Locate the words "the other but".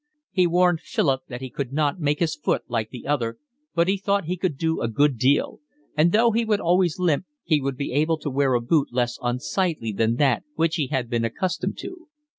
2.89-3.87